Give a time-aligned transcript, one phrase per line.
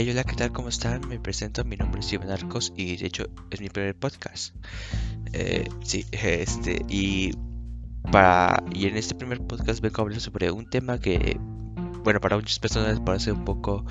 [0.00, 0.52] Hey, hola, ¿qué tal?
[0.52, 1.08] ¿Cómo están?
[1.08, 4.54] Me presento, mi nombre es Iván Arcos y de hecho es mi primer podcast.
[5.32, 7.32] Eh, sí, este, y
[8.12, 11.36] para y en este primer podcast vengo a hablar sobre un tema que,
[12.04, 13.84] bueno, para muchas personas parece un poco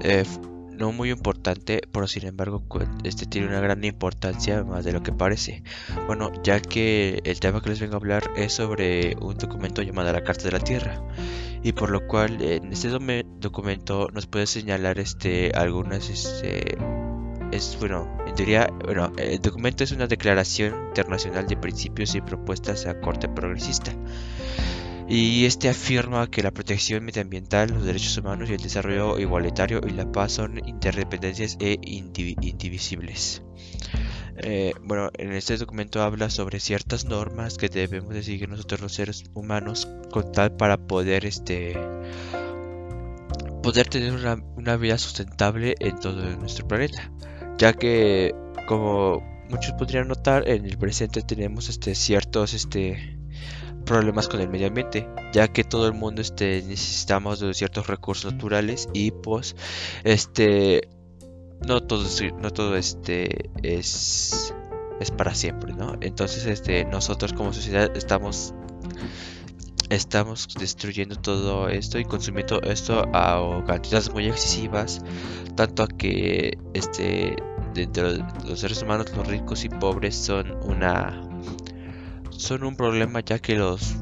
[0.00, 0.24] eh,
[0.76, 2.62] no muy importante, pero sin embargo
[3.04, 5.62] este tiene una gran importancia más de lo que parece.
[6.06, 10.12] Bueno, ya que el tema que les vengo a hablar es sobre un documento llamado
[10.12, 11.02] la Carta de la Tierra
[11.62, 16.76] y por lo cual en este documento nos puede señalar este algunas este
[17.50, 22.86] es bueno en teoría bueno el documento es una declaración internacional de principios y propuestas
[22.86, 23.92] a corte progresista
[25.08, 29.90] y este afirma que la protección medioambiental, los derechos humanos y el desarrollo igualitario y
[29.90, 33.42] la paz son interdependencias e indivisibles.
[34.38, 38.92] Eh, bueno, en este documento habla sobre ciertas normas que debemos de seguir nosotros los
[38.92, 41.74] seres humanos con tal para poder este
[43.62, 47.10] poder tener una, una vida sustentable en todo nuestro planeta,
[47.58, 48.34] ya que
[48.68, 53.15] como muchos podrían notar en el presente tenemos este ciertos este
[53.86, 58.32] problemas con el medio ambiente, ya que todo el mundo este, necesitamos de ciertos recursos
[58.32, 59.56] naturales y pues
[60.04, 60.88] este
[61.66, 62.04] no todo
[62.42, 64.52] no todo este es
[65.00, 65.96] es para siempre, ¿no?
[66.00, 68.52] Entonces este nosotros como sociedad estamos
[69.88, 75.00] estamos destruyendo todo esto y consumiendo esto a cantidades muy excesivas,
[75.54, 77.36] tanto que este
[77.72, 81.25] dentro de los seres humanos los ricos y pobres son una
[82.38, 83.96] son un problema ya que los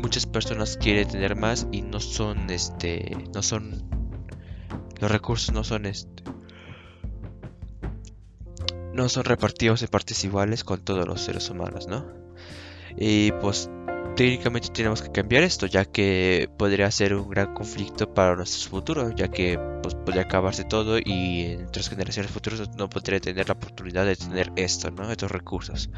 [0.00, 3.88] muchas personas quieren tener más y no son este no son
[5.00, 6.22] los recursos no son este
[8.92, 12.06] no son repartidos en partes iguales con todos los seres humanos, ¿no?
[12.96, 13.70] Y pues
[14.16, 19.14] técnicamente tenemos que cambiar esto, ya que podría ser un gran conflicto para nuestro futuro,
[19.14, 23.54] ya que pues, podría acabarse todo y en tres generaciones futuras no podría tener la
[23.54, 25.10] oportunidad de tener esto, ¿no?
[25.10, 25.88] Estos recursos.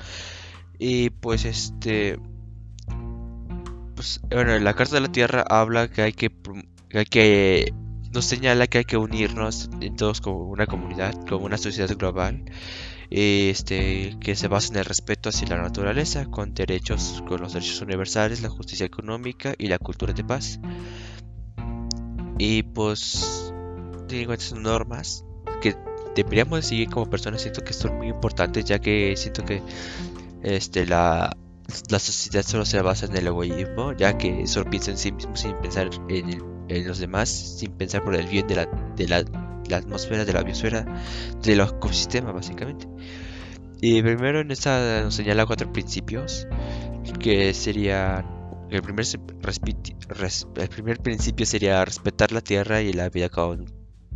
[0.84, 2.18] Y pues este...
[3.94, 6.32] Pues, bueno, la Carta de la Tierra habla que hay que...
[7.08, 7.72] que
[8.12, 12.44] nos señala que hay que unirnos todos como una comunidad, como una sociedad global,
[13.10, 17.80] este, que se basa en el respeto hacia la naturaleza, con derechos, con los derechos
[17.80, 20.58] universales, la justicia económica y la cultura de paz.
[22.38, 23.54] Y pues,
[24.08, 25.24] digo, estas normas
[25.62, 25.76] que
[26.14, 29.62] deberíamos seguir como personas, siento que son muy importantes, ya que siento que
[30.42, 31.36] este, la,
[31.88, 35.36] la sociedad solo se basa en el egoísmo, ya que solo piensa en sí mismo
[35.36, 38.66] sin pensar en, los demás, sin pensar por el bien de la,
[38.96, 40.84] de la, atmósfera, de la biosfera,
[41.42, 42.86] del ecosistema, básicamente.
[43.80, 46.46] Y primero en esta nos señala cuatro principios,
[47.20, 48.26] que serían
[48.70, 49.04] el primer,
[50.56, 53.66] el primer principio sería respetar la tierra y la vida con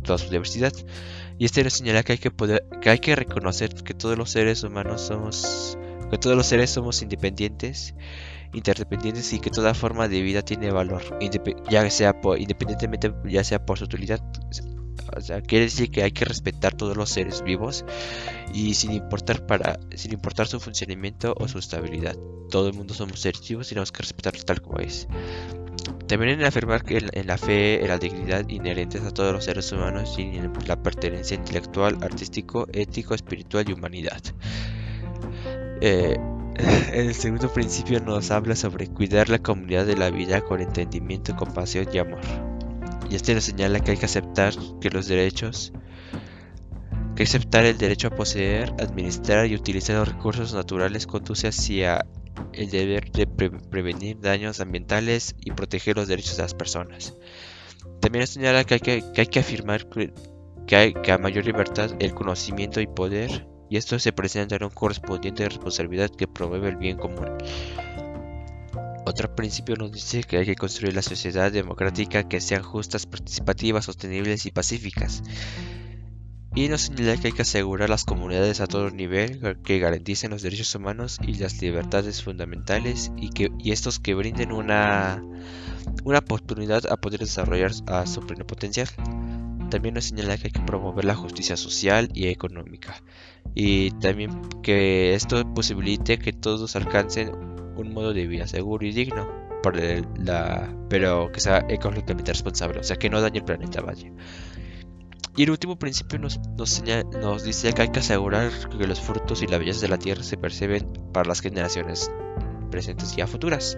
[0.03, 0.73] toda su diversidad.
[1.37, 4.31] Y este nos señala que hay que, poder, que hay que reconocer que todos los
[4.31, 5.77] seres humanos somos
[6.09, 7.95] que todos los seres somos independientes,
[8.53, 11.03] interdependientes y que toda forma de vida tiene valor,
[11.69, 14.21] ya sea por, independientemente ya sea por su utilidad.
[15.15, 17.85] O sea, quiere decir que hay que respetar todos los seres vivos
[18.53, 22.15] y sin importar para sin importar su funcionamiento o su estabilidad.
[22.49, 25.07] Todo el mundo somos seres vivos y tenemos que respetarlos tal como es.
[26.07, 29.71] También en afirmar que en la fe, en la dignidad inherentes a todos los seres
[29.71, 34.21] humanos y en la pertenencia intelectual, artístico, ético, espiritual y humanidad.
[35.81, 36.17] Eh,
[36.93, 41.87] el segundo principio nos habla sobre cuidar la comunidad de la vida con entendimiento, compasión
[41.93, 42.21] y amor.
[43.09, 45.71] Y este nos señala que hay que aceptar que los derechos,
[47.15, 52.05] que aceptar el derecho a poseer, administrar y utilizar los recursos naturales conduce hacia
[52.53, 57.15] el deber de prevenir daños ambientales y proteger los derechos de las personas.
[58.01, 61.91] También nos señala que hay que, hay que afirmar que, hay, que a mayor libertad
[61.99, 66.77] el conocimiento y poder y esto se presenta en un correspondiente responsabilidad que promueve el
[66.77, 67.27] bien común.
[69.05, 73.85] Otro principio nos dice que hay que construir la sociedad democrática que sean justas, participativas,
[73.85, 75.23] sostenibles y pacíficas.
[76.53, 80.41] Y nos señala que hay que asegurar las comunidades a todo nivel que garanticen los
[80.41, 85.23] derechos humanos y las libertades fundamentales y, que, estos que brinden una,
[86.03, 88.89] una oportunidad a poder desarrollar a su pleno potencial.
[89.69, 93.01] También nos señala que hay que promover la justicia social y económica
[93.55, 97.31] y también que esto posibilite que todos alcancen
[97.75, 99.27] un modo de vida seguro y digno,
[100.17, 104.11] la, pero que sea ecológicamente responsable, o sea que no dañe el planeta, vaya.
[105.35, 106.83] Y el último principio nos, nos,
[107.21, 110.23] nos dice que hay que asegurar que los frutos y la belleza de la tierra
[110.23, 112.11] se perciben para las generaciones
[112.69, 113.77] presentes y a futuras.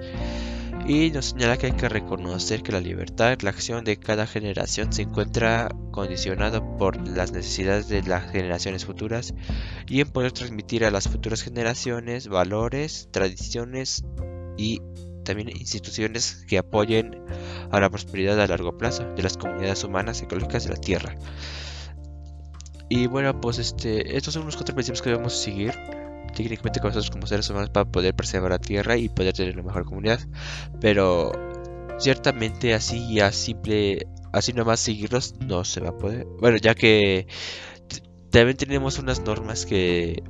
[0.87, 4.91] Y nos señala que hay que reconocer que la libertad, la acción de cada generación
[4.91, 9.33] se encuentra condicionada por las necesidades de las generaciones futuras
[9.87, 14.03] y en poder transmitir a las futuras generaciones valores, tradiciones
[14.57, 14.81] y
[15.23, 17.23] también instituciones que apoyen
[17.69, 21.15] a la prosperidad a largo plazo de las comunidades humanas ecológicas de la Tierra.
[22.89, 25.75] Y bueno, pues este, estos son unos cuatro principios que debemos seguir
[26.29, 29.63] técnicamente con nosotros como seres humanos para poder preservar la Tierra y poder tener una
[29.63, 30.19] mejor comunidad.
[30.79, 31.31] Pero
[31.97, 36.25] ciertamente así ya simple, así nomás seguirlos no se va a poder.
[36.39, 37.27] Bueno, ya que
[38.31, 40.23] también tenemos unas normas que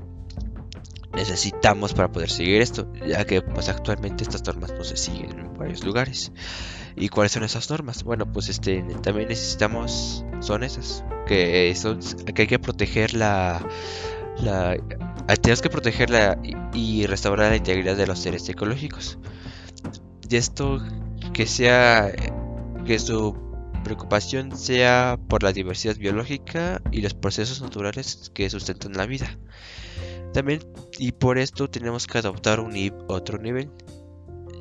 [1.14, 5.54] necesitamos para poder seguir esto, ya que pues actualmente estas normas no se siguen en
[5.54, 6.32] varios lugares.
[6.96, 8.04] ¿Y cuáles son esas normas?
[8.04, 12.00] Bueno, pues este también necesitamos son esas que son
[12.34, 13.66] que hay que proteger la
[14.38, 14.78] la
[15.38, 16.40] tenemos que protegerla
[16.74, 19.18] y restaurar la integridad de los seres ecológicos.
[20.30, 20.82] Y esto
[21.34, 22.12] que sea
[22.86, 23.36] que su
[23.84, 29.38] preocupación sea por la diversidad biológica y los procesos naturales que sustentan la vida.
[30.34, 30.62] También
[30.98, 32.74] y por esto tenemos que adoptar un
[33.08, 33.72] otro nivel,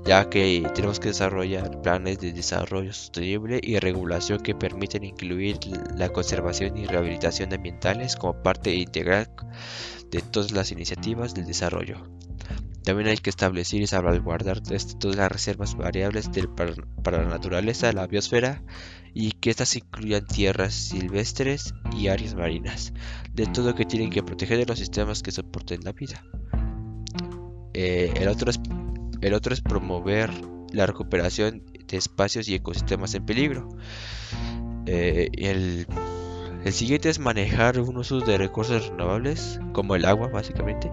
[0.06, 5.58] ya que tenemos que desarrollar planes de desarrollo sostenible y regulación que permiten incluir
[5.94, 9.28] la conservación y rehabilitación ambientales como parte integral
[10.10, 12.08] de todas las iniciativas del desarrollo.
[12.84, 16.30] También hay que establecer y salvaguardar todas las reservas variables
[17.02, 18.62] para, la naturaleza, la biosfera,
[19.12, 22.94] y que estas incluyan tierras silvestres y áreas marinas,
[23.34, 26.22] de todo que tienen que proteger de los sistemas que soporten la vida.
[27.74, 28.58] Eh, el, otro es,
[29.20, 30.30] el otro es promover
[30.72, 33.68] la recuperación de espacios y ecosistemas en peligro.
[34.86, 35.86] Eh, el
[36.68, 40.90] el siguiente es manejar un uso de recursos renovables, como el agua básicamente,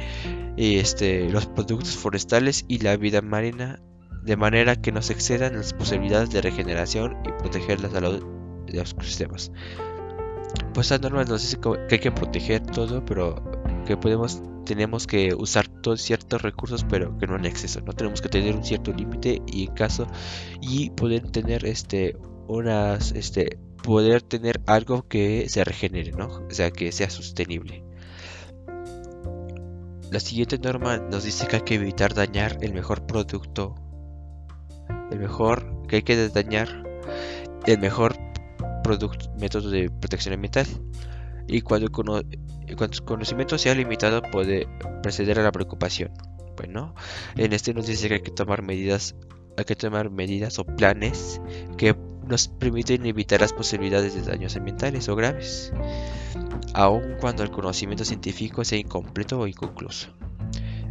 [0.55, 3.81] y este, los productos forestales y la vida marina,
[4.23, 8.25] de manera que no se excedan las posibilidades de regeneración y proteger la salud
[8.65, 9.51] de los ecosistemas.
[10.73, 13.43] Pues esta norma nos dice que hay que proteger todo, pero
[13.85, 18.19] que podemos tenemos que usar todos ciertos recursos pero que no en exceso no tenemos
[18.19, 20.07] que tener un cierto límite y caso
[20.59, 22.17] y poder tener este
[22.47, 26.27] unas este poder tener algo que se regenere, ¿no?
[26.27, 27.83] O sea, que sea sostenible.
[30.11, 33.75] La siguiente norma nos dice que hay que evitar dañar el mejor producto,
[35.11, 36.83] el mejor, que hay que dañar
[37.67, 38.15] el mejor
[39.37, 40.65] método de protección ambiental.
[41.47, 42.23] Y cuando, cuando
[42.67, 44.67] el conocimiento sea limitado puede
[45.03, 46.11] preceder a la preocupación.
[46.57, 46.95] Bueno,
[47.35, 49.15] en este nos dice que hay que tomar medidas,
[49.57, 51.39] hay que tomar medidas o planes
[51.77, 51.95] que
[52.27, 55.71] nos permiten evitar las posibilidades de daños ambientales o graves,
[56.73, 60.09] aun cuando el conocimiento científico sea incompleto o inconcluso.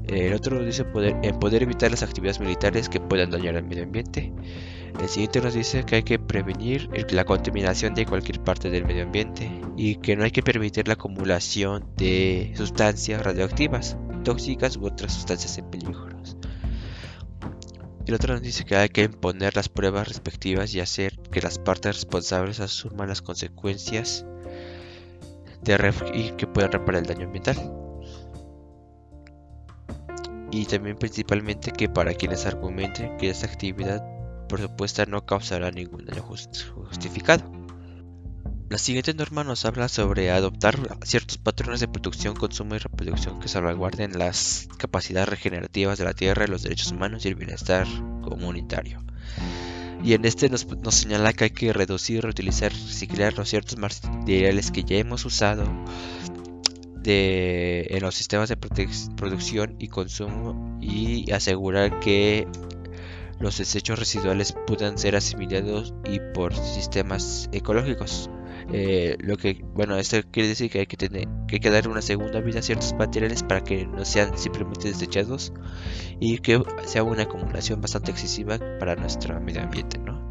[0.06, 3.84] El otro nos dice poder, poder evitar las actividades militares que puedan dañar al medio
[3.84, 4.32] ambiente.
[5.00, 9.02] El siguiente nos dice que hay que prevenir la contaminación de cualquier parte del medio
[9.02, 15.12] ambiente y que no hay que permitir la acumulación de sustancias radioactivas, tóxicas u otras
[15.12, 16.13] sustancias en peligro.
[18.06, 21.58] El otro nos dice que hay que imponer las pruebas respectivas y hacer que las
[21.58, 24.26] partes responsables asuman las consecuencias
[26.12, 27.56] y que puedan reparar el daño ambiental.
[30.50, 34.04] Y también principalmente que para quienes argumenten que esta actividad
[34.48, 37.53] por supuesto no causará ningún daño justificado.
[38.74, 43.46] La siguiente norma nos habla sobre adoptar ciertos patrones de producción, consumo y reproducción que
[43.46, 47.86] salvaguarden las capacidades regenerativas de la tierra, los derechos humanos y el bienestar
[48.22, 49.00] comunitario.
[50.02, 54.82] Y en este nos, señala que hay que reducir, reutilizar, reciclar los ciertos materiales que
[54.82, 55.62] ya hemos usado
[57.04, 62.48] en los sistemas de producción y consumo y asegurar que
[63.38, 68.28] los desechos residuales puedan ser asimilados y por sistemas ecológicos.
[68.72, 72.02] Eh, lo que, bueno, esto quiere decir que hay que, tener, que hay dar una
[72.02, 75.52] segunda vida a ciertos materiales para que no sean simplemente desechados
[76.20, 80.24] y que sea una acumulación bastante excesiva para nuestro medio ambiente, ¿no?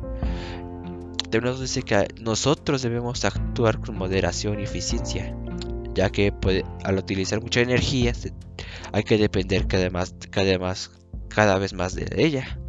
[1.30, 5.36] También nos dice que nosotros debemos actuar con moderación y eficiencia,
[5.96, 6.32] ya que
[6.84, 8.14] al utilizar mucha energía
[8.92, 9.90] hay que depender cada,
[11.58, 12.60] vez más de ella.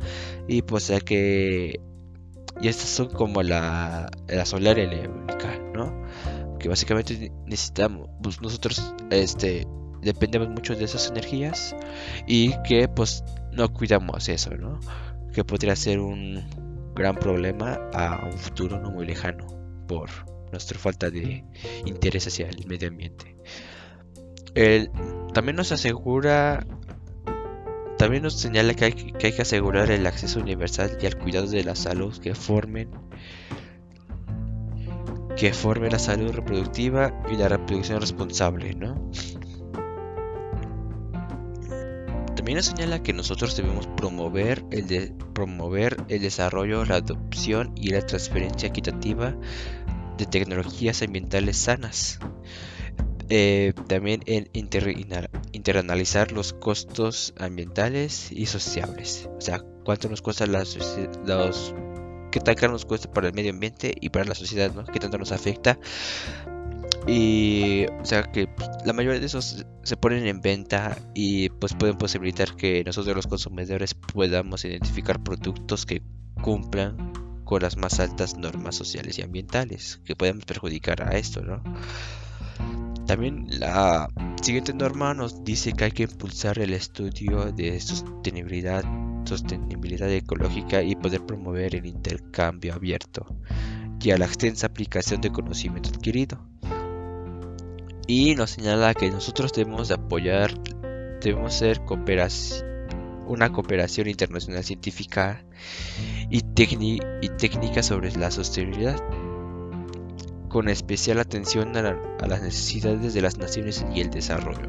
[0.49, 1.80] Y pues hay que
[2.62, 5.53] estas son como la, la solar y la eólica,
[6.64, 6.64] ¿no?
[6.64, 9.66] Que básicamente necesitamos, pues nosotros este,
[10.02, 11.75] dependemos mucho de esas energías
[12.26, 14.80] y que pues no cuidamos eso, ¿no?
[15.33, 16.44] Que podría ser un
[16.94, 19.47] gran problema a un futuro no muy lejano
[19.88, 20.09] por
[20.52, 21.44] nuestra falta de
[21.85, 23.37] interés hacia el medio ambiente.
[25.33, 26.64] también nos asegura
[27.99, 31.47] también nos señala que hay, que hay, que asegurar el acceso universal y al cuidado
[31.47, 32.90] de la salud que formen
[35.37, 39.11] que forme la salud reproductiva y la reproducción responsable, ¿no?
[42.37, 48.05] También nos señala que nosotros debemos promover el, promover el desarrollo, la adopción y la
[48.05, 49.35] transferencia equitativa
[50.19, 52.19] de tecnologías ambientales sanas.
[53.31, 59.29] Eh, también en interanalizar los costos ambientales y sociales.
[59.38, 60.76] O sea, cuánto nos cuesta las,
[61.25, 61.75] los
[62.35, 64.83] qué tan caro nos cuesta para el medio ambiente y para la sociedad, ¿no?
[64.85, 65.79] Qué tanto nos afecta.
[67.07, 68.49] Y, o sea, que
[68.85, 73.29] la mayoría de esos se ponen en venta y pues pueden posibilitar que nosotros los
[73.29, 76.03] consumidores podamos identificar productos que
[76.43, 77.12] cumplan
[77.45, 81.62] con las más altas normas sociales y ambientales que pueden perjudicar a esto, ¿no?
[83.06, 84.08] También la
[84.42, 88.82] siguiente norma nos dice que hay que impulsar el estudio de sostenibilidad,
[89.25, 93.26] sostenibilidad ecológica y poder promover el intercambio abierto
[94.00, 96.38] y a la extensa aplicación de conocimiento adquirido.
[98.06, 100.54] Y nos señala que nosotros debemos apoyar,
[101.20, 101.80] debemos ser
[103.26, 105.44] una cooperación internacional científica
[106.30, 109.02] y, y técnica sobre la sostenibilidad
[110.54, 111.82] con especial atención a,
[112.28, 114.68] las necesidades de las naciones y el desarrollo.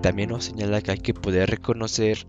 [0.00, 2.26] También nos señala que hay que poder reconocer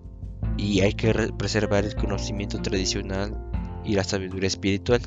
[0.58, 3.38] y hay que preservar el conocimiento tradicional
[3.86, 5.00] y la sabiduría espiritual,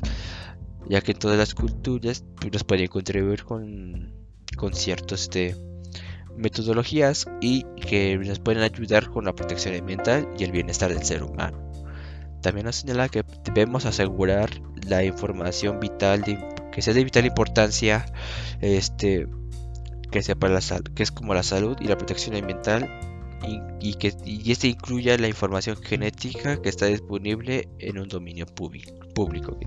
[0.89, 4.11] ya que todas las culturas pues, nos pueden contribuir con,
[4.57, 5.55] con ciertas este,
[6.35, 11.21] metodologías y que nos pueden ayudar con la protección ambiental y el bienestar del ser
[11.21, 11.71] humano.
[12.41, 13.23] También nos señala que
[13.53, 14.49] debemos asegurar
[14.87, 16.39] la información vital de
[16.75, 18.05] que sea de vital importancia,
[18.59, 19.27] este,
[20.11, 20.59] que sea para la
[20.93, 22.99] que es como la salud y la protección ambiental
[23.79, 29.57] y, que y este incluya la información genética que está disponible en un dominio público.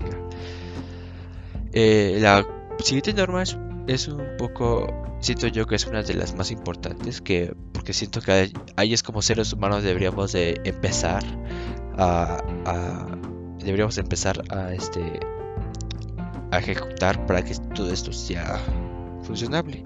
[1.73, 2.45] Eh, la
[2.77, 7.55] siguiente norma es, un poco, siento yo que es una de las más importantes, que
[7.73, 11.23] porque siento que ahí es como seres humanos deberíamos de empezar
[11.97, 12.37] a
[13.57, 15.19] deberíamos empezar a este
[16.51, 18.59] a ejecutar para que todo esto sea
[19.23, 19.83] funcionable.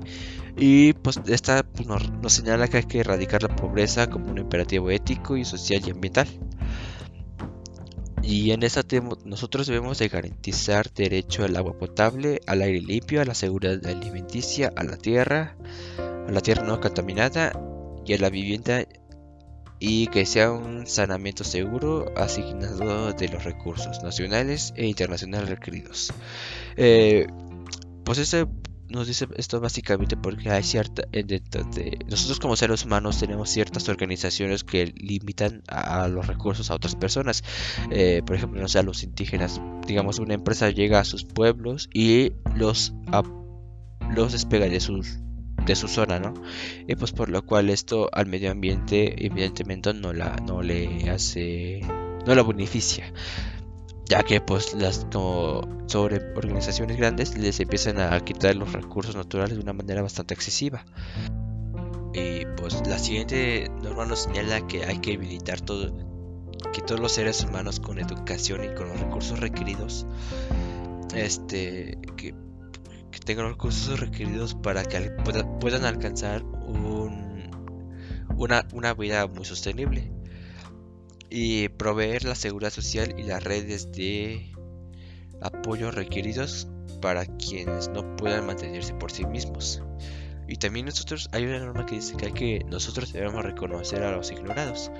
[0.56, 4.92] Y pues esta pues, nos, señala que hay que erradicar la pobreza como un imperativo
[4.92, 6.28] ético y social y ambiental.
[8.22, 8.84] Y en esta
[9.26, 14.72] nosotros debemos de garantizar derecho al agua potable, al aire limpio, a la seguridad alimenticia,
[14.78, 15.58] a la tierra,
[16.00, 17.52] a la tierra no contaminada
[18.06, 18.86] y a la vivienda
[19.80, 26.14] y que sea un saneamiento seguro asignado de los recursos nacionales e internacionales requeridos.
[26.78, 27.28] Eh,
[28.04, 28.50] pues eso
[28.94, 31.04] nos dice esto básicamente porque hay cierta
[32.08, 37.44] nosotros como seres humanos tenemos ciertas organizaciones que limitan a, los recursos a otras personas
[37.90, 41.90] eh, por ejemplo no sé a los indígenas digamos una empresa llega a sus pueblos
[41.92, 42.94] y los
[44.16, 45.23] los despega de sus
[45.66, 46.34] de su zona, ¿no?
[46.88, 51.82] Y pues por lo cual esto al medio ambiente evidentemente no la no le hace
[52.26, 53.12] no la beneficia
[54.06, 59.56] ya que pues las como sobre organizaciones grandes les empiezan a quitar los recursos naturales
[59.56, 60.86] de una manera bastante excesiva
[62.14, 65.92] y pues la siguiente norma nos señala que hay que habilitar todo
[66.74, 70.06] que todos los seres humanos con educación y con los recursos requeridos
[71.16, 72.34] este que
[73.14, 75.12] que tengan los recursos requeridos para que
[75.60, 76.44] puedan alcanzar
[78.36, 80.12] una, vida muy sostenible
[81.30, 84.52] y proveer la seguridad social y las redes de
[85.42, 86.68] apoyo requeridos
[87.02, 89.82] para quienes no puedan mantenerse por sí mismos.
[90.48, 94.92] Y también nosotros, hay una norma que dice que nosotros debemos reconocer a los ignorados.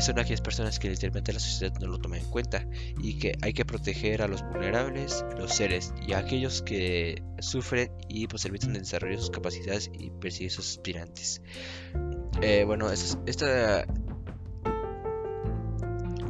[0.00, 2.66] Son aquellas personas que literalmente la sociedad no lo toma en cuenta
[3.02, 7.90] y que hay que proteger a los vulnerables, los seres y a aquellos que sufren
[8.08, 11.42] y pues evitan el desarrollo de sus capacidades y persiguen sus aspirantes.
[12.40, 13.86] Eh, bueno, esta,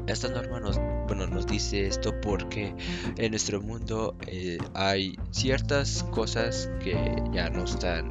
[0.06, 2.74] esta norma nos, bueno, nos dice esto porque
[3.16, 6.96] en nuestro mundo eh, hay ciertas cosas que
[7.32, 8.10] ya no están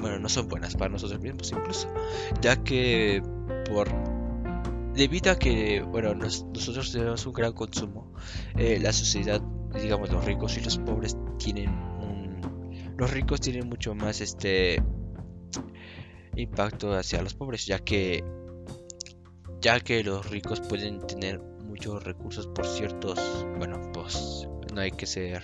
[0.00, 1.88] bueno, no son buenas para nosotros mismos incluso,
[2.42, 3.22] ya que
[3.64, 4.13] por
[4.94, 8.12] debido a que, bueno, nosotros tenemos un gran consumo,
[8.56, 9.40] eh, la sociedad,
[9.74, 14.82] digamos, los ricos y los pobres tienen un, los ricos tienen mucho más este
[16.36, 18.24] impacto hacia los pobres, ya que
[19.60, 23.18] ya que los ricos pueden tener muchos recursos por ciertos,
[23.58, 25.42] bueno, pues no hay que ser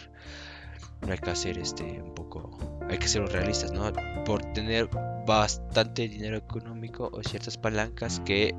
[1.03, 3.91] no hay que hacer este un poco, hay que ser realistas, ¿no?
[4.25, 4.89] Por tener
[5.27, 8.55] bastante dinero económico o ciertas palancas que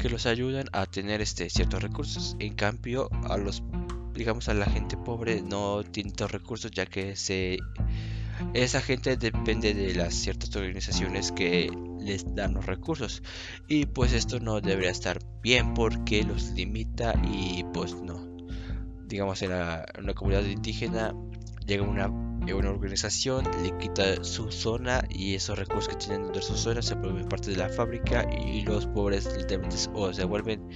[0.00, 2.36] que los ayudan a tener este ciertos recursos.
[2.38, 3.62] En cambio, a los
[4.14, 7.14] digamos a la gente pobre no tiene recursos ya que
[8.54, 13.22] esa gente depende de las ciertas organizaciones que les dan los recursos
[13.68, 18.36] y pues esto no debería estar bien porque los limita y pues no
[19.06, 21.14] digamos en, una comunidad indígena
[21.66, 22.10] llega una,
[22.52, 26.82] una organización le quita su zona y esos recursos que tienen dentro de su zona
[26.82, 30.68] se vuelven parte de la fábrica y los pobres literalmente o se vuelven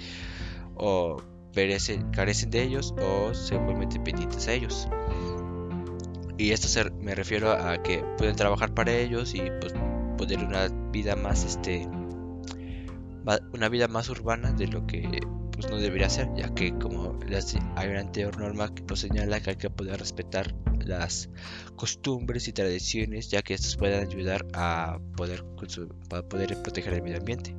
[0.76, 1.16] o
[1.52, 4.88] perecen, carecen de ellos o se vuelven dependientes a ellos.
[6.36, 6.68] Y esto
[7.00, 9.72] me refiero a que pueden trabajar para ellos y pues
[10.18, 11.88] poder una vida más este
[13.52, 15.20] una vida más urbana de lo que
[15.64, 17.18] pues no debería ser ya que como
[17.76, 20.54] hay una anterior norma que nos señala que hay que poder respetar
[20.84, 21.30] las
[21.76, 25.42] costumbres y tradiciones ya que estos pueden ayudar a poder
[26.28, 27.56] poder proteger el medio ambiente.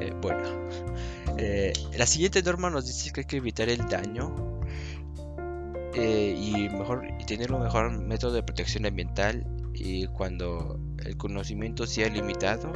[0.00, 0.68] Eh, bueno
[1.36, 4.62] eh, la siguiente norma nos dice que hay que evitar el daño
[5.94, 11.86] eh, y mejor y tener un mejor método de protección ambiental y cuando el conocimiento
[11.86, 12.72] sea limitado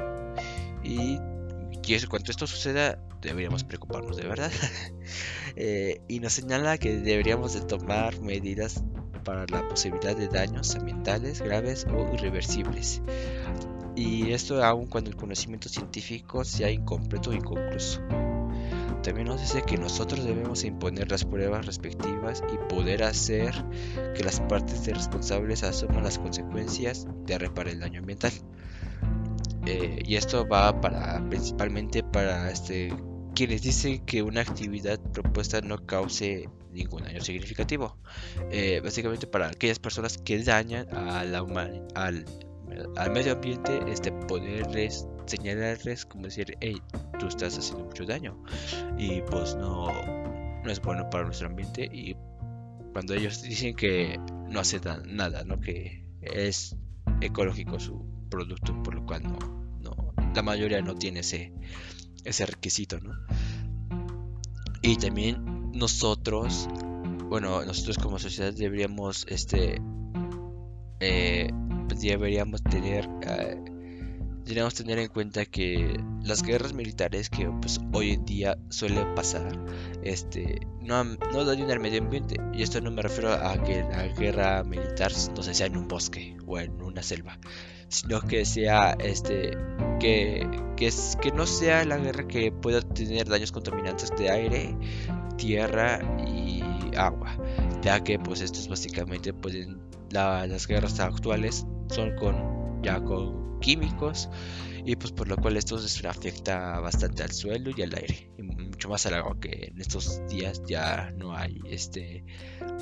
[0.84, 1.18] y,
[1.70, 4.52] y cuando esto suceda deberíamos preocuparnos de verdad.
[5.54, 8.82] Eh, y nos señala que deberíamos de tomar medidas
[9.22, 13.02] para la posibilidad de daños ambientales graves o irreversibles.
[13.94, 18.00] Y esto aun cuando el conocimiento científico sea incompleto o inconcluso.
[19.02, 23.52] También nos dice que nosotros debemos imponer las pruebas respectivas y poder hacer
[24.16, 28.32] que las partes responsables asuman las consecuencias de reparar el daño ambiental.
[29.66, 32.92] Eh, y esto va para principalmente para este,
[33.34, 37.96] quienes dicen que una actividad propuesta no cause ningún daño significativo.
[38.50, 41.40] Eh, básicamente para aquellas personas que dañan a la
[41.94, 42.24] al,
[42.96, 46.80] al medio ambiente, este, poderles señalarles como decir, hey,
[47.18, 48.42] tú estás haciendo mucho daño
[48.98, 49.86] y pues no,
[50.62, 52.16] no es bueno para nuestro ambiente y
[52.92, 55.60] cuando ellos dicen que no hace nada, ¿no?
[55.60, 56.76] que es
[57.20, 59.38] ecológico su producto, por lo cual no,
[59.80, 61.52] no la mayoría no tiene ese,
[62.24, 63.12] ese requisito, ¿no?
[64.82, 66.68] Y también nosotros,
[67.28, 69.80] bueno, nosotros como sociedad deberíamos, este,
[71.00, 71.50] eh,
[72.00, 73.56] deberíamos tener eh,
[74.44, 79.56] Deberíamos tener en cuenta que las guerras militares que pues, hoy en día suelen pasar
[80.02, 82.36] este, no, no dañan al medio ambiente.
[82.52, 86.36] Y esto no me refiero a que la guerra militar no sea en un bosque
[86.44, 87.38] o en una selva,
[87.92, 89.56] sino que sea este,
[90.00, 94.76] que, que, es, que no sea la guerra que pueda tener daños contaminantes de aire,
[95.36, 96.62] tierra y
[96.96, 97.36] agua,
[97.82, 104.28] ya que pues estos básicamente pueden las guerras actuales son con ya con químicos
[104.84, 105.78] y pues por lo cual esto
[106.08, 110.20] afecta bastante al suelo y al aire y mucho más al agua que en estos
[110.28, 112.24] días ya no hay este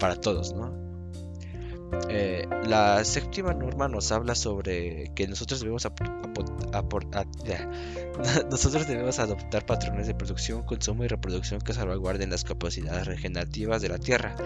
[0.01, 0.90] para todos no
[2.09, 5.87] eh, la séptima norma nos habla sobre que nosotros debemos
[8.51, 13.89] nosotros debemos adoptar patrones de producción, consumo y reproducción que salvaguarden las capacidades regenerativas de
[13.89, 14.37] la tierra,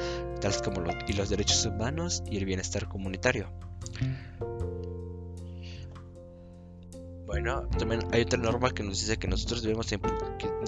[0.40, 3.48] tales como y los derechos humanos y el bienestar comunitario.
[7.34, 9.98] Bueno, también hay otra norma que nos dice que nosotros debemos que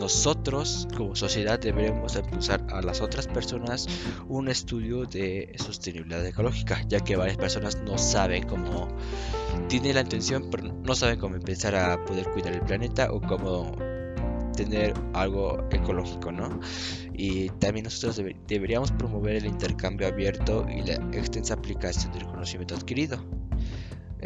[0.01, 3.87] nosotros como sociedad deberemos impulsar a las otras personas
[4.27, 8.89] un estudio de sostenibilidad ecológica, ya que varias personas no saben cómo
[9.69, 13.77] tienen la intención, pero no saben cómo empezar a poder cuidar el planeta o cómo
[14.57, 16.59] tener algo ecológico, ¿no?
[17.13, 23.36] Y también nosotros deberíamos promover el intercambio abierto y la extensa aplicación del conocimiento adquirido.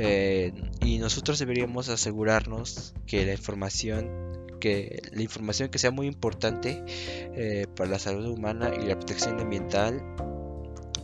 [0.03, 6.83] Eh, y nosotros deberíamos asegurarnos que la información que la información que sea muy importante
[6.89, 10.03] eh, para la salud humana y la protección ambiental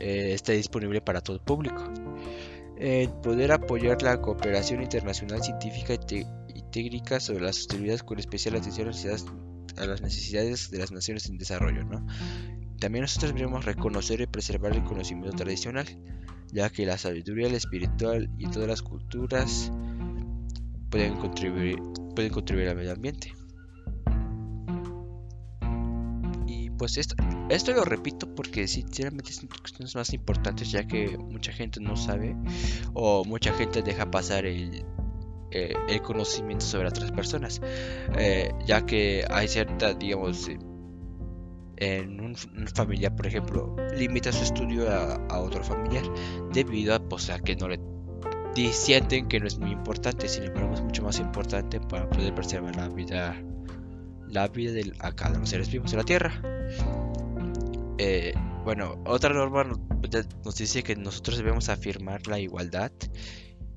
[0.00, 1.92] eh, esté disponible para todo el público.
[3.22, 8.88] poder apoyar la cooperación internacional científica y, técnica sobre la sostenibilidad con especial atención
[9.76, 11.85] a las necesidades de las naciones en desarrollo.
[11.85, 12.06] ¿no?
[12.78, 15.87] También nosotros deberíamos reconocer y preservar el conocimiento tradicional
[16.52, 19.72] ya que la sabiduría, el espiritual y todas las culturas
[20.90, 21.78] pueden contribuir,
[22.14, 23.35] pueden contribuir al medio ambiente.
[26.46, 27.16] Y pues esto,
[27.48, 32.37] esto lo repito porque sinceramente son cuestiones más importantes ya que mucha gente no sabe
[32.94, 34.85] o mucha gente deja pasar el,
[35.52, 37.61] eh, el conocimiento sobre otras personas,
[38.18, 40.48] eh, ya que hay cierta, digamos,
[41.77, 42.37] en un,
[42.75, 46.05] familiar, por ejemplo, limita su estudio a, otro familiar
[46.53, 47.79] debido a, pues, a que no le
[48.73, 52.75] sienten que no es muy importante, sin embargo es mucho más importante para poder preservar
[52.77, 53.37] la vida,
[54.29, 56.43] la vida de acá de los seres vivos de la Tierra.
[57.99, 58.35] Eh,
[58.65, 62.93] bueno, otra norma nos dice que nosotros debemos afirmar la igualdad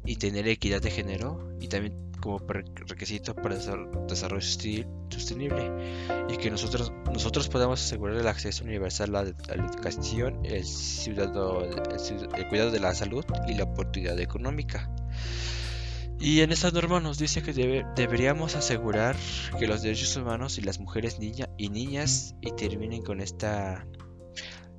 [0.05, 2.39] y tener equidad de género y también como
[2.87, 3.61] requisito para el
[4.07, 5.71] desarrollo sostenible
[6.29, 10.63] y que nosotros, nosotros podamos asegurar el acceso universal a la, educación, el,
[12.49, 14.89] cuidado de la salud y la oportunidad económica.
[16.19, 19.15] Y en esta norma nos dice que deberíamos asegurar
[19.57, 23.85] que los derechos humanos y las mujeres niña y niñas y terminen con esta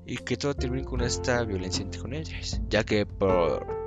[0.05, 3.80] y que todo termine con esta violencia con ellas, ya que por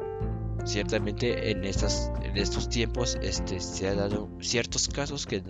[0.65, 5.43] ciertamente en, estas, en estos tiempos este, se ha dado ciertos casos que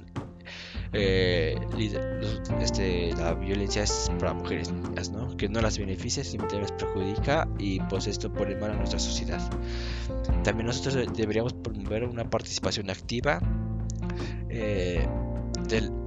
[0.94, 1.56] eh,
[2.62, 5.36] este, la violencia es para mujeres niñas, ¿no?
[5.38, 9.42] que no las beneficia, simplemente las perjudica y pues esto pone mal a nuestra sociedad.
[10.44, 13.40] También nosotros deberíamos promover una participación activa
[14.50, 15.08] eh,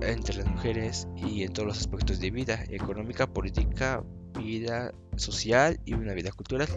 [0.03, 4.05] entre las mujeres y en todos los aspectos de vida, económica, política,
[4.39, 6.69] vida social y una vida cultural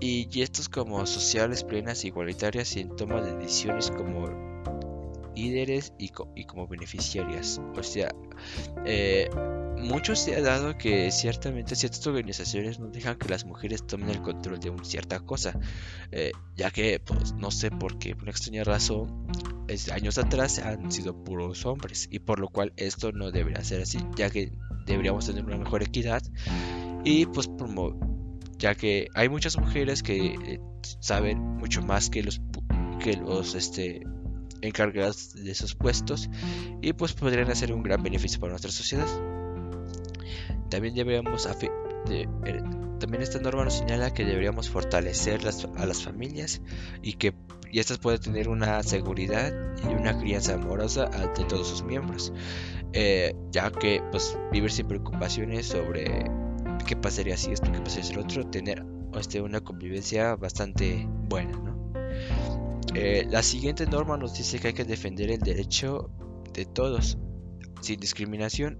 [0.00, 4.28] y gestos como sociales plenas igualitarias y en toma de decisiones como
[5.34, 7.60] líderes y, como beneficiarias.
[7.76, 8.10] O sea,
[8.84, 9.28] eh,
[9.76, 14.20] mucho se ha dado que ciertamente ciertas organizaciones no dejan que las mujeres tomen el
[14.20, 15.58] control de una cierta cosa,
[16.10, 19.28] eh, ya que, pues, no sé por qué, por una extraña razón,
[19.92, 23.98] años atrás han sido puros hombres y por lo cual esto no debería ser así,
[24.16, 24.52] ya que
[24.86, 26.22] deberíamos tener una mejor equidad
[27.04, 28.17] y pues promover
[28.58, 30.60] ya que hay muchas mujeres que eh,
[31.00, 32.40] saben mucho más que los
[33.00, 34.02] que los este
[34.60, 36.28] encargados de esos puestos
[36.82, 39.06] y pues podrían hacer un gran beneficio para nuestra sociedad.
[40.68, 41.48] También deberíamos
[42.10, 42.26] eh,
[42.98, 45.40] también esta norma nos señala que deberíamos fortalecer
[45.76, 46.60] a las familias
[47.02, 47.34] y que
[47.70, 49.52] y estas pueden tener una seguridad
[49.84, 52.32] y una crianza amorosa ante todos sus miembros,
[52.92, 56.24] eh, ya que pues vivir sin preocupaciones sobre
[56.86, 58.84] qué pasaría si esto, qué pasaría el otro, tener
[59.18, 61.52] este, una convivencia bastante buena.
[61.52, 61.92] ¿no?
[62.94, 66.10] Eh, la siguiente norma nos dice que hay que defender el derecho
[66.52, 67.18] de todos,
[67.80, 68.78] sin discriminación.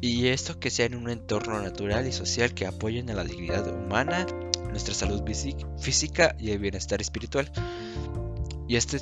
[0.00, 3.66] Y esto que sea en un entorno natural y social que apoyen a la dignidad
[3.66, 4.26] humana,
[4.70, 5.22] nuestra salud
[5.78, 7.50] física y el bienestar espiritual.
[8.68, 8.98] Y este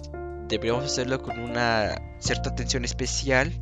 [0.48, 3.52] deberíamos hacerlo con una cierta atención especial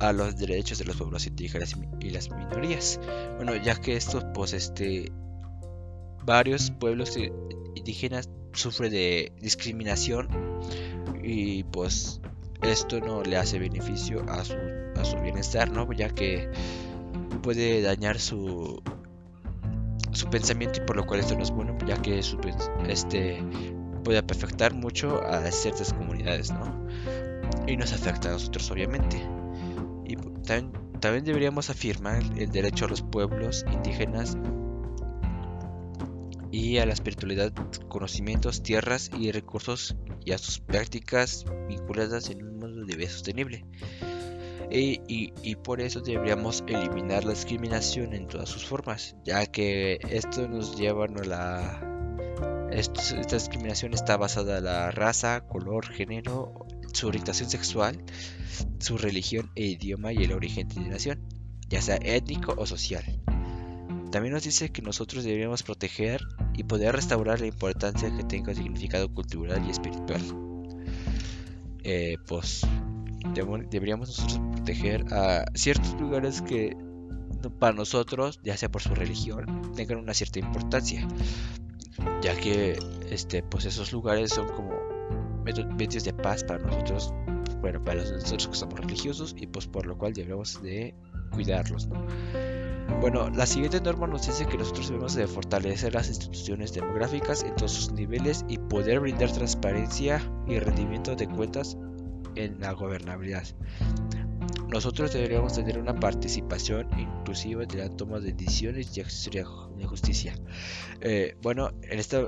[0.00, 3.00] a los derechos de los pueblos indígenas y las minorías.
[3.36, 5.12] Bueno, ya que estos, pues, este,
[6.24, 7.16] varios pueblos
[7.74, 10.28] indígenas sufren de discriminación
[11.22, 12.20] y pues
[12.62, 14.54] esto no le hace beneficio a su,
[14.96, 15.90] a su bienestar, ¿no?
[15.92, 16.48] Ya que
[17.42, 18.82] puede dañar su
[20.14, 22.38] su pensamiento y por lo cual esto no es bueno, ya que su,
[22.88, 23.42] este
[24.04, 26.86] puede afectar mucho a ciertas comunidades, ¿no?
[27.66, 29.33] Y nos afecta a nosotros obviamente.
[30.46, 34.36] También, deberíamos afirmar el derecho a los pueblos indígenas
[36.50, 37.52] y a la espiritualidad,
[37.88, 43.64] conocimientos, tierras y recursos y a sus prácticas vinculadas en un mundo de vida sostenible.
[44.70, 50.48] E, y, por eso deberíamos eliminar la discriminación en todas sus formas, ya que esto
[50.48, 52.68] nos lleva a la...
[52.70, 56.63] esta discriminación está basada en la raza, color, género
[56.94, 58.02] su orientación sexual,
[58.78, 61.20] su religión e idioma y el origen de nación,
[61.68, 63.04] ya sea étnico o social.
[64.10, 66.22] También nos dice que nosotros deberíamos proteger
[66.54, 70.22] y poder restaurar la importancia que tenga significado cultural y espiritual.
[71.82, 72.62] Eh, pues
[73.70, 76.76] deberíamos nosotros proteger a ciertos lugares que
[77.58, 81.06] para nosotros, ya sea por su religión, tengan una cierta importancia,
[82.22, 82.78] ya que
[83.10, 84.93] este, pues esos lugares son como
[85.44, 87.12] medios de paz para nosotros,
[87.60, 90.94] bueno, para nosotros que somos religiosos y pues por lo cual debemos de
[91.32, 91.88] cuidarlos,
[93.00, 97.56] Bueno, la siguiente norma nos dice que nosotros debemos de fortalecer las instituciones demográficas en
[97.56, 101.76] todos sus niveles y poder brindar transparencia y rendimiento de cuentas
[102.36, 103.44] en la gobernabilidad.
[104.68, 110.34] Nosotros deberíamos tener una participación inclusiva de la toma de decisiones y acceso de justicia.
[111.00, 112.26] Eh, bueno, en esta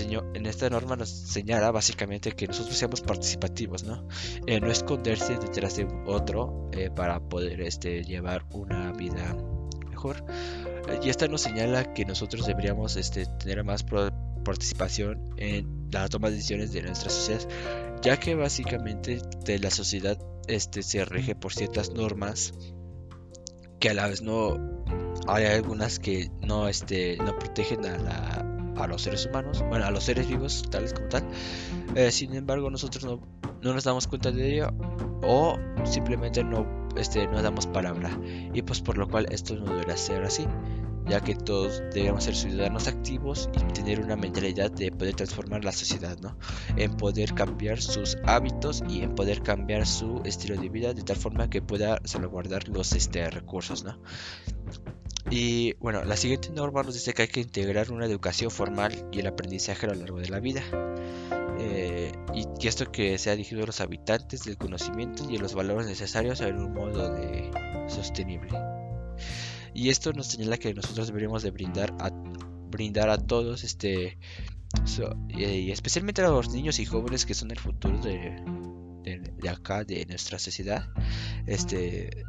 [0.00, 4.06] en esta norma nos señala básicamente que nosotros seamos participativos, ¿no?
[4.46, 9.36] Eh, no esconderse detrás de otro eh, para poder este, llevar una vida
[9.88, 10.24] mejor.
[10.88, 13.84] Eh, y esta nos señala que nosotros deberíamos este, tener más
[14.44, 17.46] participación en la toma de decisiones de nuestra sociedad,
[18.02, 22.52] ya que básicamente de la sociedad este se rige por ciertas normas
[23.78, 24.56] que a la vez no
[25.28, 29.90] hay algunas que no este no protegen a la a los seres humanos, bueno, a
[29.90, 31.24] los seres vivos, tales como tal.
[31.94, 33.20] Eh, sin embargo, nosotros no,
[33.62, 34.70] no, nos damos cuenta de ello
[35.22, 38.10] o simplemente no, este, no damos palabra.
[38.52, 40.46] Y pues por lo cual esto no debería ser así
[41.06, 45.72] ya que todos debemos ser ciudadanos activos y tener una mentalidad de poder transformar la
[45.72, 46.36] sociedad, ¿no?
[46.76, 51.16] En poder cambiar sus hábitos y en poder cambiar su estilo de vida de tal
[51.16, 53.98] forma que pueda salvaguardar los este, recursos, ¿no?
[55.30, 59.20] Y bueno, la siguiente norma nos dice que hay que integrar una educación formal y
[59.20, 60.62] el aprendizaje a lo largo de la vida.
[61.58, 66.40] Eh, y esto que sea dirigido a los habitantes del conocimiento y los valores necesarios
[66.40, 67.50] en un modo de
[67.88, 68.58] sostenible.
[69.74, 74.18] Y esto nos señala que nosotros deberíamos de brindar a, brindar a todos, este,
[75.28, 78.42] y especialmente a los niños y jóvenes que son el futuro de,
[79.04, 80.88] de, acá, de nuestra sociedad,
[81.46, 82.24] este,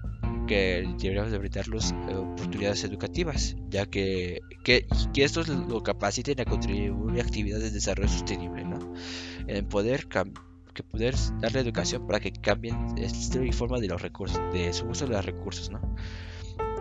[0.46, 6.46] que deberíamos de brindarlos eh, oportunidades educativas, ya que, que, que estos lo capaciten a
[6.46, 8.94] contribuir a actividades de desarrollo sostenible, ¿no?
[9.48, 10.08] En poder
[10.74, 14.74] que poder darle educación para que cambien el estilo y forma de los recursos, de
[14.74, 15.80] su uso de los recursos, ¿no?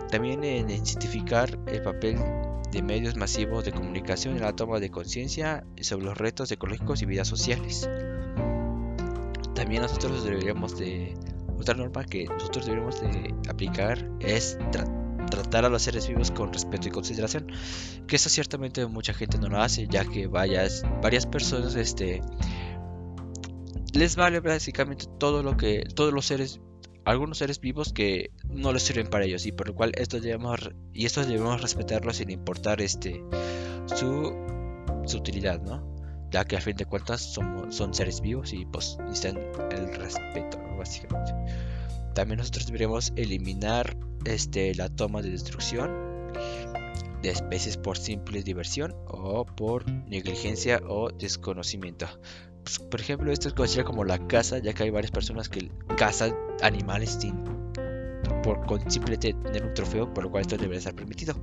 [0.09, 2.17] También en identificar el papel
[2.71, 7.05] de medios masivos de comunicación en la toma de conciencia sobre los retos ecológicos y
[7.05, 7.89] vidas sociales.
[9.53, 11.13] También nosotros deberíamos de
[11.57, 14.57] otra norma que nosotros deberíamos de aplicar es
[15.29, 17.47] tratar a los seres vivos con respeto y consideración,
[18.07, 22.21] que eso ciertamente mucha gente no lo hace, ya que varias varias personas este
[23.93, 26.59] les vale básicamente todo lo que todos los seres
[27.05, 30.71] algunos seres vivos que no les sirven para ellos y por lo cual estos debemos
[30.93, 33.23] y estos debemos respetarlos sin importar este
[33.87, 34.33] su,
[35.05, 35.92] su utilidad, ¿no?
[36.33, 39.37] Ya que a fin de cuentas son, son seres vivos y pues necesitan
[39.71, 41.31] el respeto, básicamente.
[42.15, 45.91] También nosotros deberíamos eliminar este la toma de destrucción
[47.21, 52.07] de especies por simple diversión o por negligencia o desconocimiento.
[52.63, 55.69] Pues, por ejemplo, esto es conocido como la caza, ya que hay varias personas que
[55.97, 57.43] cazan animales sin
[58.43, 61.35] por con simplemente tener un trofeo, por lo cual esto debería estar permitido.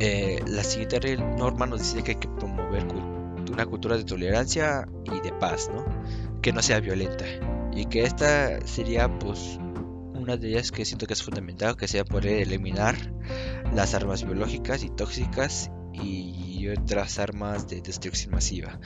[0.00, 2.53] Eh, la siguiente norma nos dice que hay que promover
[3.52, 5.84] una cultura de tolerancia y de paz, ¿no?
[6.40, 7.24] Que no sea violenta.
[7.72, 9.58] Y que esta sería, pues,
[10.14, 12.96] una de ellas que siento que es fundamental, que sea poder eliminar
[13.72, 18.80] las armas biológicas y tóxicas y otras armas de destrucción masiva,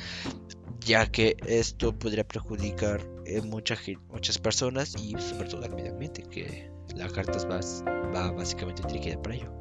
[0.81, 6.71] ya que esto podría perjudicar a muchas personas y sobre todo al medio ambiente, que
[6.97, 9.53] la carta va, básicamente dirigida para ello.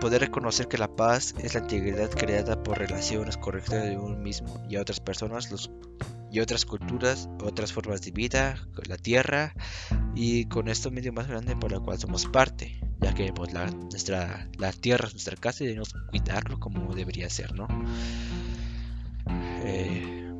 [0.00, 4.62] Poder reconocer que la paz es la integridad creada por relaciones correctas de uno mismo
[4.68, 5.50] y a otras personas
[6.30, 8.56] y otras culturas, otras formas de vida,
[8.88, 9.54] la tierra
[10.14, 13.66] y con esto medio más grande por el cual somos parte ya que pues, la,
[13.70, 17.66] nuestra, la tierra es nuestra casa y debemos cuidarlo como debería ser, ¿no?
[19.64, 20.30] Eh,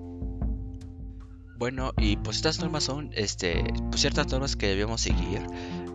[1.57, 5.43] bueno, y pues estas normas son este, pues, ciertas normas que debemos seguir,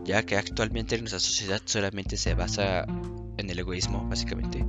[0.06, 2.86] ya que actualmente nuestra sociedad solamente se basa
[3.36, 4.64] en el egoísmo, básicamente,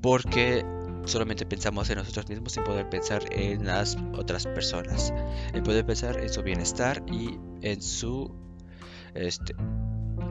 [0.00, 0.64] porque
[1.06, 5.12] solamente pensamos en nosotros mismos sin poder pensar en las otras personas,
[5.52, 8.32] en poder pensar en su bienestar y en su
[9.14, 9.54] este,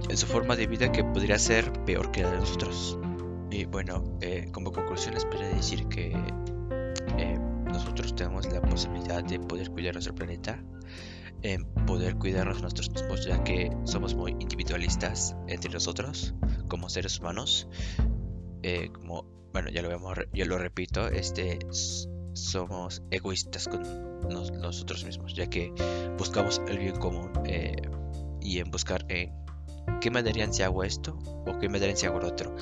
[0.10, 2.98] en su forma de vida que podría ser peor que la de nosotros.
[3.50, 6.16] Y bueno, eh, como conclusión les decir que
[7.18, 10.64] eh, nosotros tenemos la posibilidad de poder cuidar nuestro planeta,
[11.44, 16.34] en poder cuidarnos nosotros mismos, ya que somos muy individualistas entre nosotros
[16.68, 17.68] como seres humanos.
[18.64, 21.60] Eh, como, bueno, ya lo, vemos, ya lo repito, este,
[22.34, 23.84] somos egoístas con
[24.62, 25.74] nosotros mismos, ya que
[26.18, 27.32] buscamos el bien común
[28.40, 29.34] y en buscar en
[30.00, 31.18] ¿qué me darían si hago esto?
[31.48, 32.56] ¿O qué me darían si hago lo otro?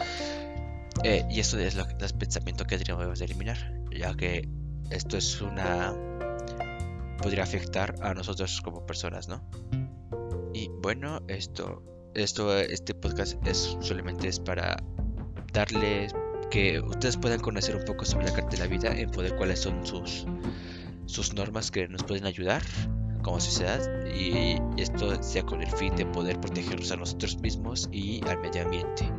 [1.03, 3.57] Eh, y esto es lo, el pensamiento que debemos de eliminar,
[3.91, 4.47] ya que
[4.89, 5.95] esto es una...
[7.21, 9.43] podría afectar a nosotros como personas, ¿no?
[10.53, 11.83] Y bueno, esto,
[12.15, 14.77] esto, este podcast es solamente es para
[15.53, 16.13] darles
[16.49, 19.59] que ustedes puedan conocer un poco sobre la carta de la vida, en poder cuáles
[19.59, 20.25] son sus,
[21.05, 22.63] sus normas que nos pueden ayudar
[23.21, 28.25] como sociedad y esto sea con el fin de poder protegernos a nosotros mismos y
[28.27, 29.11] al medio ambiente.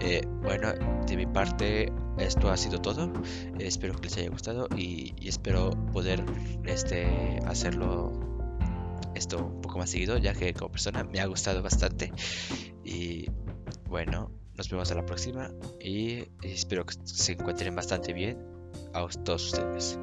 [0.00, 0.72] Eh, bueno,
[1.06, 3.12] de mi parte esto ha sido todo.
[3.58, 6.24] espero que les haya gustado y, espero poder
[6.64, 8.12] este, hacerlo
[9.14, 12.12] esto un poco más seguido ya que como persona me ha gustado bastante
[12.84, 13.26] y
[13.88, 18.38] bueno nos vemos a la próxima y espero que se encuentren bastante bien
[18.92, 19.98] a todos ustedes